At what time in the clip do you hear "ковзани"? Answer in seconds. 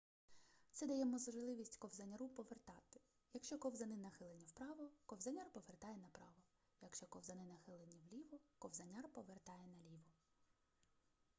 3.59-3.97, 7.07-7.43